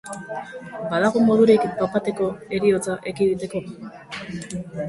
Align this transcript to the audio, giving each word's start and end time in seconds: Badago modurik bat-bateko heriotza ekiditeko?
Badago 0.93 1.21
modurik 1.27 1.67
bat-bateko 1.83 2.31
heriotza 2.57 2.97
ekiditeko? 3.13 3.63